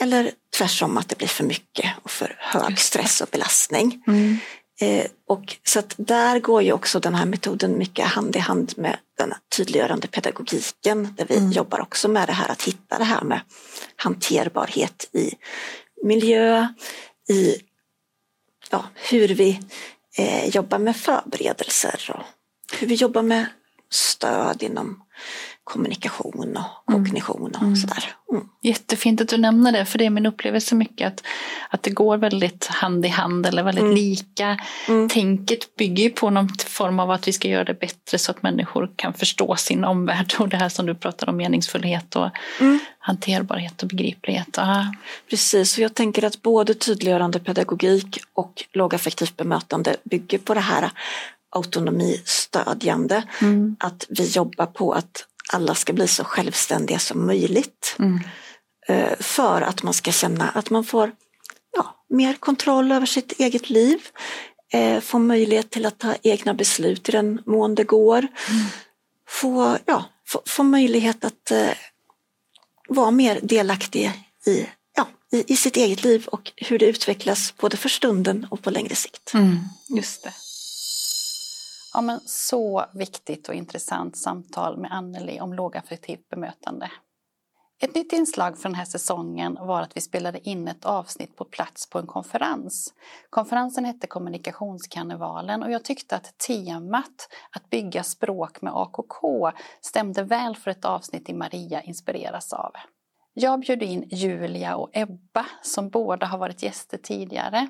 Eller 0.00 0.32
tvärsom 0.58 0.98
att 0.98 1.08
det 1.08 1.18
blir 1.18 1.28
för 1.28 1.44
mycket 1.44 1.90
och 2.02 2.10
för 2.10 2.36
hög 2.38 2.78
stress 2.78 3.20
och 3.20 3.28
belastning. 3.32 4.02
Mm. 4.06 4.38
Eh, 4.80 5.06
och 5.26 5.56
så 5.62 5.78
att 5.78 5.94
där 5.96 6.38
går 6.38 6.62
ju 6.62 6.72
också 6.72 7.00
den 7.00 7.14
här 7.14 7.26
metoden 7.26 7.78
mycket 7.78 8.06
hand 8.06 8.36
i 8.36 8.38
hand 8.38 8.72
med 8.76 8.98
den 9.18 9.34
tydliggörande 9.56 10.08
pedagogiken 10.08 11.14
där 11.16 11.24
vi 11.28 11.36
mm. 11.36 11.50
jobbar 11.50 11.80
också 11.80 12.08
med 12.08 12.28
det 12.28 12.32
här 12.32 12.48
att 12.48 12.62
hitta 12.62 12.98
det 12.98 13.04
här 13.04 13.22
med 13.22 13.40
hanterbarhet 13.96 15.08
i 15.12 15.34
miljö, 16.02 16.68
i 17.28 17.56
ja, 18.70 18.84
hur 18.94 19.28
vi 19.28 19.60
eh, 20.18 20.48
jobbar 20.48 20.78
med 20.78 20.96
förberedelser 20.96 22.10
och 22.14 22.24
hur 22.78 22.86
vi 22.86 22.94
jobbar 22.94 23.22
med 23.22 23.46
stöd 23.90 24.62
inom 24.62 25.02
kommunikation 25.64 26.56
och 26.56 26.94
mm. 26.94 27.04
kognition 27.04 27.52
och 27.54 27.62
mm. 27.62 27.76
sådär. 27.76 28.14
Mm. 28.32 28.48
Jättefint 28.62 29.20
att 29.20 29.28
du 29.28 29.36
nämner 29.36 29.72
det, 29.72 29.84
för 29.84 29.98
det 29.98 30.06
är 30.06 30.10
min 30.10 30.26
upplevelse 30.26 30.74
mycket 30.74 31.06
att, 31.06 31.22
att 31.70 31.82
det 31.82 31.90
går 31.90 32.16
väldigt 32.16 32.66
hand 32.66 33.06
i 33.06 33.08
hand 33.08 33.46
eller 33.46 33.62
väldigt 33.62 33.82
mm. 33.82 33.94
lika. 33.94 34.58
Mm. 34.88 35.08
Tänket 35.08 35.76
bygger 35.76 36.04
ju 36.04 36.10
på 36.10 36.30
någon 36.30 36.48
form 36.48 37.00
av 37.00 37.10
att 37.10 37.28
vi 37.28 37.32
ska 37.32 37.48
göra 37.48 37.64
det 37.64 37.80
bättre 37.80 38.18
så 38.18 38.30
att 38.30 38.42
människor 38.42 38.90
kan 38.96 39.12
förstå 39.14 39.56
sin 39.56 39.84
omvärld 39.84 40.34
och 40.38 40.48
det 40.48 40.56
här 40.56 40.68
som 40.68 40.86
du 40.86 40.94
pratar 40.94 41.28
om, 41.28 41.36
meningsfullhet 41.36 42.16
och 42.16 42.30
mm. 42.60 42.78
hanterbarhet 42.98 43.82
och 43.82 43.88
begriplighet. 43.88 44.58
Aha. 44.58 44.94
Precis, 45.30 45.76
och 45.76 45.82
jag 45.82 45.94
tänker 45.94 46.24
att 46.24 46.42
både 46.42 46.74
tydliggörande 46.74 47.38
pedagogik 47.38 48.18
och 48.34 48.64
lågaffektivt 48.72 49.36
bemötande 49.36 49.96
bygger 50.04 50.38
på 50.38 50.54
det 50.54 50.60
här 50.60 50.90
autonomistödjande. 51.50 53.22
Mm. 53.40 53.76
Att 53.80 54.06
vi 54.08 54.28
jobbar 54.28 54.66
på 54.66 54.92
att 54.92 55.26
alla 55.52 55.74
ska 55.74 55.92
bli 55.92 56.08
så 56.08 56.24
självständiga 56.24 56.98
som 56.98 57.26
möjligt. 57.26 57.96
Mm. 57.98 58.20
Eh, 58.88 59.18
för 59.20 59.62
att 59.62 59.82
man 59.82 59.94
ska 59.94 60.12
känna 60.12 60.48
att 60.48 60.70
man 60.70 60.84
får 60.84 61.12
ja, 61.76 62.04
mer 62.08 62.34
kontroll 62.34 62.92
över 62.92 63.06
sitt 63.06 63.32
eget 63.32 63.70
liv, 63.70 63.98
eh, 64.72 65.00
få 65.00 65.18
möjlighet 65.18 65.70
till 65.70 65.86
att 65.86 65.98
ta 65.98 66.14
egna 66.22 66.54
beslut 66.54 67.08
i 67.08 67.12
den 67.12 67.42
mån 67.46 67.74
det 67.74 67.84
går, 67.84 68.18
mm. 68.18 68.64
få, 69.28 69.78
ja, 69.84 70.04
få, 70.26 70.42
få 70.46 70.62
möjlighet 70.62 71.24
att 71.24 71.50
eh, 71.50 71.70
vara 72.88 73.10
mer 73.10 73.40
delaktig 73.42 74.12
i, 74.46 74.66
ja, 74.96 75.08
i, 75.32 75.52
i, 75.52 75.56
sitt 75.56 75.76
eget 75.76 76.04
liv 76.04 76.26
och 76.26 76.52
hur 76.56 76.78
det 76.78 76.86
utvecklas 76.86 77.54
både 77.56 77.76
för 77.76 77.88
stunden 77.88 78.46
och 78.50 78.62
på 78.62 78.70
längre 78.70 78.94
sikt. 78.94 79.34
Mm, 79.34 79.58
just 79.88 80.22
det. 80.22 80.32
Ja, 81.94 82.00
men 82.00 82.20
så 82.24 82.84
viktigt 82.94 83.48
och 83.48 83.54
intressant 83.54 84.16
samtal 84.16 84.78
med 84.78 84.92
Anneli 84.92 85.40
om 85.40 85.54
lågaffektivt 85.54 86.28
bemötande. 86.28 86.90
Ett 87.82 87.94
nytt 87.94 88.12
inslag 88.12 88.58
för 88.58 88.68
den 88.68 88.74
här 88.74 88.84
säsongen 88.84 89.54
var 89.54 89.82
att 89.82 89.96
vi 89.96 90.00
spelade 90.00 90.48
in 90.48 90.68
ett 90.68 90.84
avsnitt 90.84 91.36
på 91.36 91.44
plats 91.44 91.90
på 91.90 91.98
en 91.98 92.06
konferens. 92.06 92.94
Konferensen 93.30 93.84
hette 93.84 94.06
Kommunikationskarnevalen 94.06 95.62
och 95.62 95.70
jag 95.70 95.84
tyckte 95.84 96.16
att 96.16 96.38
temat 96.38 97.28
att 97.50 97.70
bygga 97.70 98.02
språk 98.02 98.62
med 98.62 98.72
AKK 98.76 99.50
stämde 99.80 100.22
väl 100.22 100.56
för 100.56 100.70
ett 100.70 100.84
avsnitt 100.84 101.28
i 101.28 101.34
Maria 101.34 101.82
inspireras 101.82 102.52
av. 102.52 102.72
Jag 103.34 103.60
bjöd 103.60 103.82
in 103.82 104.08
Julia 104.10 104.76
och 104.76 104.90
Ebba 104.92 105.46
som 105.62 105.88
båda 105.88 106.26
har 106.26 106.38
varit 106.38 106.62
gäster 106.62 106.98
tidigare. 106.98 107.68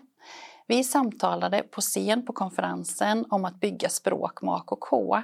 Vi 0.67 0.85
samtalade 0.85 1.63
på 1.63 1.81
scen 1.81 2.27
på 2.27 2.33
konferensen 2.33 3.27
om 3.31 3.45
att 3.45 3.61
bygga 3.61 3.89
språk 3.89 4.43
med 4.43 4.55
AKK 4.55 5.23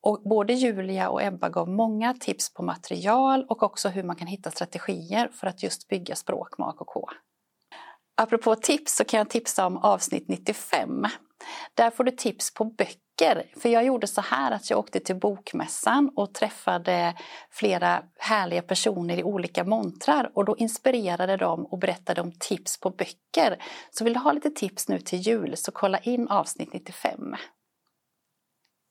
och 0.00 0.22
både 0.22 0.52
Julia 0.52 1.08
och 1.08 1.22
Ebba 1.22 1.48
gav 1.48 1.68
många 1.68 2.14
tips 2.14 2.54
på 2.54 2.62
material 2.62 3.46
och 3.48 3.62
också 3.62 3.88
hur 3.88 4.02
man 4.02 4.16
kan 4.16 4.26
hitta 4.26 4.50
strategier 4.50 5.28
för 5.28 5.46
att 5.46 5.62
just 5.62 5.88
bygga 5.88 6.16
språk 6.16 6.58
med 6.58 6.68
AKK. 6.68 7.08
Apropå 8.16 8.54
tips 8.54 8.96
så 8.96 9.04
kan 9.04 9.18
jag 9.18 9.30
tipsa 9.30 9.66
om 9.66 9.76
avsnitt 9.76 10.28
95. 10.28 11.04
Där 11.74 11.90
får 11.90 12.04
du 12.04 12.10
tips 12.10 12.54
på 12.54 12.64
böcker. 12.64 13.05
För 13.56 13.68
jag 13.68 13.84
gjorde 13.84 14.06
så 14.06 14.20
här 14.20 14.50
att 14.50 14.70
jag 14.70 14.78
åkte 14.78 15.00
till 15.00 15.16
Bokmässan 15.16 16.10
och 16.16 16.34
träffade 16.34 17.14
flera 17.50 18.02
härliga 18.18 18.62
personer 18.62 19.18
i 19.18 19.24
olika 19.24 19.64
montrar 19.64 20.30
och 20.34 20.44
då 20.44 20.56
inspirerade 20.56 21.36
de 21.36 21.66
och 21.66 21.78
berättade 21.78 22.20
om 22.20 22.32
tips 22.38 22.80
på 22.80 22.90
böcker. 22.90 23.62
Så 23.90 24.04
vill 24.04 24.12
du 24.12 24.18
ha 24.18 24.32
lite 24.32 24.50
tips 24.50 24.88
nu 24.88 25.00
till 25.00 25.18
jul 25.18 25.56
så 25.56 25.72
kolla 25.72 25.98
in 25.98 26.28
avsnitt 26.28 26.72
95. 26.72 27.34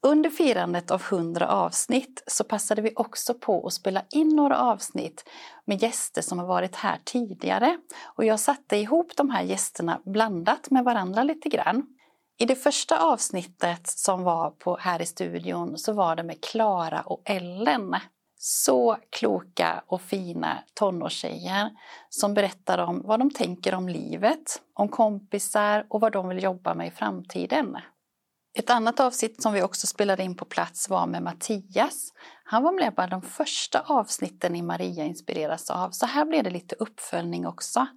Under 0.05 0.29
firandet 0.29 0.91
av 0.91 1.01
100 1.01 1.47
avsnitt 1.47 2.23
så 2.27 2.43
passade 2.43 2.81
vi 2.81 2.93
också 2.95 3.33
på 3.33 3.67
att 3.67 3.73
spela 3.73 4.03
in 4.11 4.29
några 4.29 4.57
avsnitt 4.57 5.29
med 5.65 5.83
gäster 5.83 6.21
som 6.21 6.39
har 6.39 6.45
varit 6.45 6.75
här 6.75 6.99
tidigare. 7.05 7.77
Och 8.15 8.25
jag 8.25 8.39
satte 8.39 8.77
ihop 8.77 9.11
de 9.15 9.29
här 9.29 9.43
gästerna 9.43 10.01
blandat 10.05 10.71
med 10.71 10.83
varandra 10.83 11.23
lite 11.23 11.49
grann. 11.49 11.94
I 12.37 12.45
det 12.45 12.55
första 12.55 12.99
avsnittet 12.99 13.87
som 13.87 14.23
var 14.23 14.51
på, 14.51 14.77
här 14.77 15.01
i 15.01 15.05
studion 15.05 15.77
så 15.77 15.93
var 15.93 16.15
det 16.15 16.23
med 16.23 16.43
Klara 16.43 17.01
och 17.01 17.21
Ellen. 17.25 17.95
Så 18.37 18.97
kloka 19.09 19.83
och 19.87 20.01
fina 20.01 20.63
tonårstjejer 20.73 21.71
som 22.09 22.33
berättar 22.33 22.77
om 22.77 23.01
vad 23.05 23.19
de 23.19 23.31
tänker 23.31 23.73
om 23.73 23.89
livet, 23.89 24.61
om 24.73 24.89
kompisar 24.89 25.85
och 25.89 26.01
vad 26.01 26.11
de 26.11 26.27
vill 26.27 26.43
jobba 26.43 26.73
med 26.73 26.87
i 26.87 26.91
framtiden. 26.91 27.77
Ett 28.57 28.69
annat 28.69 28.99
avsnitt 28.99 29.41
som 29.41 29.53
vi 29.53 29.63
också 29.63 29.87
spelade 29.87 30.23
in 30.23 30.35
på 30.35 30.45
plats 30.45 30.89
var 30.89 31.07
med 31.07 31.23
Mattias. 31.23 32.13
Han 32.43 32.63
var 32.63 32.71
med 32.71 32.95
på 32.95 33.07
de 33.07 33.21
första 33.21 33.79
avsnitten 33.79 34.55
i 34.55 34.61
Maria 34.61 35.05
inspireras 35.05 35.69
av, 35.69 35.89
så 35.89 36.05
här 36.05 36.25
blev 36.25 36.43
det 36.43 36.49
lite 36.49 36.75
uppföljning 36.79 37.47
också. 37.47 37.87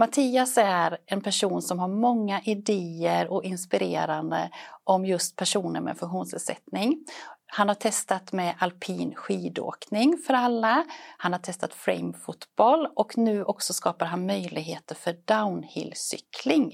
Mattias 0.00 0.58
är 0.58 0.98
en 1.06 1.20
person 1.20 1.62
som 1.62 1.78
har 1.78 1.88
många 1.88 2.40
idéer 2.44 3.32
och 3.32 3.44
inspirerande 3.44 4.50
om 4.84 5.06
just 5.06 5.36
personer 5.36 5.80
med 5.80 5.98
funktionsnedsättning. 5.98 7.04
Han 7.46 7.68
har 7.68 7.74
testat 7.74 8.32
med 8.32 8.54
alpin 8.58 9.14
skidåkning 9.14 10.18
för 10.26 10.34
alla, 10.34 10.84
han 11.16 11.32
har 11.32 11.40
testat 11.40 11.74
framefotboll 11.74 12.88
och 12.96 13.18
nu 13.18 13.44
också 13.44 13.72
skapar 13.72 14.06
han 14.06 14.26
möjligheter 14.26 14.94
för 14.94 15.16
downhillcykling. 15.24 16.72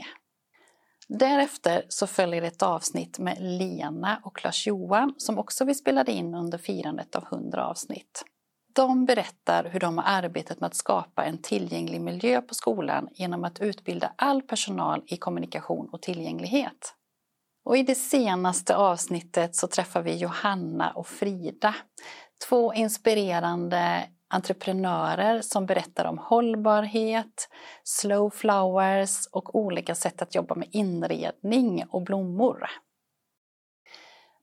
Därefter 1.08 1.84
så 1.88 2.06
följer 2.06 2.42
ett 2.42 2.62
avsnitt 2.62 3.18
med 3.18 3.36
Lena 3.40 4.20
och 4.24 4.44
Lars-Johan 4.44 5.14
som 5.18 5.38
också 5.38 5.64
vi 5.64 5.74
spelade 5.74 6.12
in 6.12 6.34
under 6.34 6.58
firandet 6.58 7.16
av 7.16 7.24
100 7.32 7.66
avsnitt. 7.66 8.24
De 8.76 9.04
berättar 9.04 9.64
hur 9.64 9.80
de 9.80 9.98
har 9.98 10.04
arbetat 10.04 10.60
med 10.60 10.66
att 10.66 10.74
skapa 10.74 11.24
en 11.24 11.38
tillgänglig 11.38 12.00
miljö 12.00 12.40
på 12.40 12.54
skolan 12.54 13.08
genom 13.12 13.44
att 13.44 13.60
utbilda 13.60 14.12
all 14.16 14.42
personal 14.42 15.02
i 15.06 15.16
kommunikation 15.16 15.88
och 15.92 16.02
tillgänglighet. 16.02 16.94
Och 17.64 17.76
I 17.76 17.82
det 17.82 17.94
senaste 17.94 18.76
avsnittet 18.76 19.56
så 19.56 19.66
träffar 19.66 20.02
vi 20.02 20.16
Johanna 20.16 20.90
och 20.90 21.06
Frida. 21.06 21.74
Två 22.48 22.74
inspirerande 22.74 24.08
entreprenörer 24.28 25.40
som 25.40 25.66
berättar 25.66 26.04
om 26.04 26.18
hållbarhet, 26.18 27.48
slow 27.84 28.30
flowers 28.30 29.26
och 29.32 29.54
olika 29.54 29.94
sätt 29.94 30.22
att 30.22 30.34
jobba 30.34 30.54
med 30.54 30.68
inredning 30.72 31.84
och 31.90 32.02
blommor. 32.02 32.66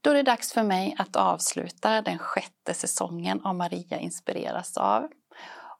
Då 0.04 0.10
är 0.10 0.14
det 0.14 0.24
dags 0.24 0.54
för 0.54 0.64
mig 0.64 0.96
att 0.98 1.16
avsluta 1.16 2.02
den 2.02 2.18
sjätte 2.18 2.74
säsongen 2.74 3.42
av 3.44 3.56
Maria 3.56 4.00
inspireras 4.00 4.78
av. 4.78 5.08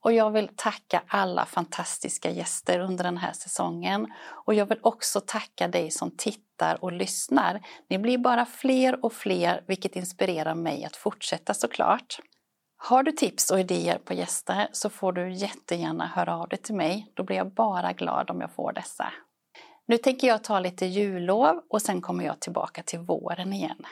Och 0.02 0.14
jag 0.14 0.32
vill 0.32 0.50
tacka 0.56 1.04
alla 1.08 1.46
fantastiska 1.46 2.30
gäster 2.30 2.80
under 2.80 3.04
den 3.04 3.18
här 3.18 3.34
säsongen. 3.34 4.14
Och 4.46 4.54
jag 4.54 4.66
vill 4.66 4.80
också 4.82 5.22
tacka 5.26 5.68
dig 5.68 5.92
som 5.92 6.12
tittar 6.18 6.84
och 6.84 6.92
lyssnar. 6.92 7.62
Ni 7.90 8.00
blir 8.00 8.18
bara 8.18 8.46
fler 8.46 9.06
och 9.06 9.14
fler, 9.14 9.64
vilket 9.68 9.96
inspirerar 9.96 10.56
mig 10.56 10.86
att 10.86 10.96
fortsätta 10.96 11.54
såklart. 11.54 12.20
Har 12.78 13.04
du 13.04 13.12
tips 13.12 13.52
och 13.52 13.60
idéer 13.60 13.98
på 13.98 14.14
gäster 14.14 14.68
så 14.72 14.90
får 14.90 15.14
du 15.14 15.34
jättegärna 15.34 16.08
höra 16.08 16.38
av 16.38 16.50
dig 16.50 16.60
till 16.60 16.76
mig. 16.76 17.12
Då 17.14 17.24
blir 17.24 17.38
jag 17.38 17.54
bara 17.54 17.94
glad 17.94 18.32
om 18.32 18.42
jag 18.42 18.52
får 18.52 18.74
dessa. 18.74 19.14
Nu 19.86 19.98
tänker 19.98 20.28
jag 20.28 20.44
ta 20.44 20.60
lite 20.60 20.86
jullov 20.86 21.62
och 21.70 21.82
sen 21.82 22.02
kommer 22.02 22.26
jag 22.26 22.40
tillbaka 22.40 22.84
till 22.84 23.00
våren 23.00 23.54
igen. 23.54 23.86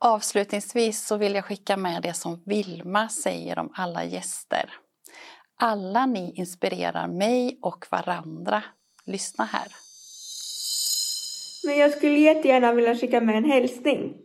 Avslutningsvis 0.00 1.06
så 1.06 1.16
vill 1.16 1.34
jag 1.34 1.44
skicka 1.44 1.76
med 1.76 2.02
det 2.02 2.12
som 2.12 2.42
Vilma 2.46 3.08
säger 3.08 3.58
om 3.58 3.72
alla 3.74 4.04
gäster. 4.04 4.70
Alla 5.60 6.06
ni 6.06 6.32
inspirerar 6.34 7.08
mig 7.08 7.58
och 7.62 7.86
varandra. 7.90 8.62
Lyssna 9.04 9.44
här. 9.44 9.66
Men 11.64 11.78
jag 11.78 11.92
skulle 11.92 12.18
jättegärna 12.18 12.72
vilja 12.72 12.94
skicka 12.94 13.20
med 13.20 13.36
en 13.36 13.44
hälsning. 13.44 14.16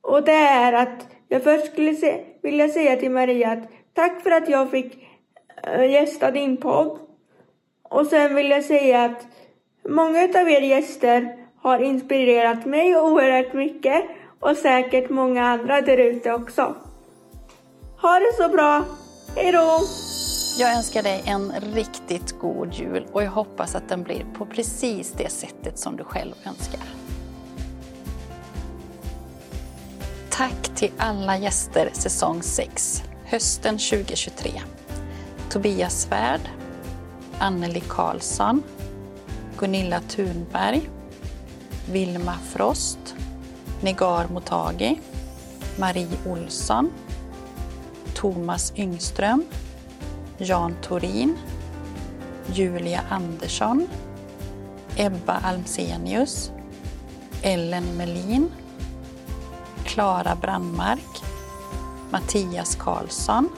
Och 0.00 0.24
det 0.24 0.32
är 0.32 0.72
att 0.72 1.06
jag 1.28 1.44
först 1.44 1.66
skulle 1.66 1.94
se, 1.94 2.24
vilja 2.42 2.68
säga 2.68 2.96
till 2.96 3.10
Maria 3.10 3.52
att 3.52 3.70
tack 3.94 4.22
för 4.22 4.30
att 4.30 4.48
jag 4.48 4.70
fick 4.70 5.08
eh, 5.62 5.90
gästa 5.90 6.30
din 6.30 6.56
podd. 6.56 6.98
Och 7.82 8.06
sen 8.06 8.34
vill 8.34 8.50
jag 8.50 8.64
säga 8.64 9.04
att 9.04 9.26
många 9.88 10.22
av 10.22 10.50
er 10.50 10.60
gäster 10.60 11.36
har 11.62 11.78
inspirerat 11.78 12.66
mig 12.66 12.96
oerhört 12.96 13.52
mycket 13.52 14.04
och 14.40 14.56
säkert 14.56 15.10
många 15.10 15.46
andra 15.46 15.80
där 15.80 15.96
ute 15.96 16.32
också. 16.32 16.74
Ha 18.00 18.18
det 18.18 18.32
så 18.36 18.48
bra! 18.48 18.84
Hejdå! 19.36 19.80
Jag 20.58 20.76
önskar 20.76 21.02
dig 21.02 21.22
en 21.26 21.52
riktigt 21.74 22.38
god 22.38 22.74
jul 22.74 23.06
och 23.12 23.22
jag 23.22 23.30
hoppas 23.30 23.74
att 23.74 23.88
den 23.88 24.02
blir 24.02 24.26
på 24.38 24.46
precis 24.46 25.12
det 25.12 25.30
sättet 25.30 25.78
som 25.78 25.96
du 25.96 26.04
själv 26.04 26.34
önskar. 26.46 26.80
Tack 30.30 30.62
till 30.74 30.90
alla 30.98 31.38
gäster 31.38 31.90
säsong 31.92 32.42
6, 32.42 33.02
hösten 33.24 33.78
2023. 33.78 34.50
Tobias 35.50 36.02
Svärd, 36.02 36.40
Anneli 37.38 37.82
Karlsson, 37.88 38.62
Gunilla 39.58 40.00
Thunberg, 40.00 40.90
Vilma 41.92 42.34
Frost, 42.52 43.14
Negar 43.82 44.28
Motagi, 44.28 45.00
Marie 45.78 46.18
Olsson, 46.26 46.90
Thomas 48.14 48.72
Yngström, 48.76 49.44
Jan 50.38 50.76
Torin, 50.82 51.38
Julia 52.52 53.04
Andersson, 53.10 53.88
Ebba 54.96 55.40
Almsenius, 55.42 56.50
Ellen 57.42 57.96
Melin, 57.96 58.52
Klara 59.84 60.36
Brandmark, 60.36 61.22
Mattias 62.12 62.76
Karlsson, 62.76 63.48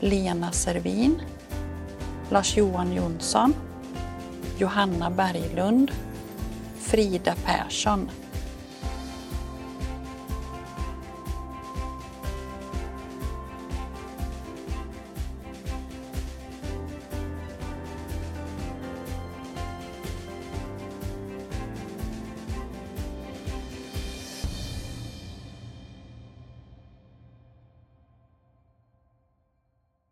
Lena 0.00 0.50
Servin, 0.52 1.20
Lars-Johan 2.30 2.94
Jonsson, 2.94 3.54
Johanna 4.58 5.10
Berglund, 5.10 5.90
Frida 6.78 7.34
Persson. 7.44 8.19